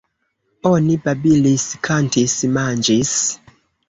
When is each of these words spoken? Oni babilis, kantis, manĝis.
Oni 0.69 0.95
babilis, 1.07 1.65
kantis, 1.87 2.33
manĝis. 2.57 3.13